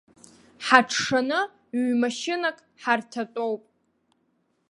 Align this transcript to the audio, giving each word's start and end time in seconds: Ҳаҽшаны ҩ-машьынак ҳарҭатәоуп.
Ҳаҽшаны 0.65 1.39
ҩ-машьынак 1.81 2.57
ҳарҭатәоуп. 2.81 3.61